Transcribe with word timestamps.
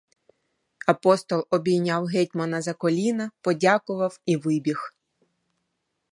Апостол 0.87 1.45
обійняв 1.49 2.05
гетьмана 2.05 2.61
за 2.61 2.73
коліна, 2.73 3.31
подякував 3.41 4.19
і 4.25 4.37
вибіг. 4.37 4.93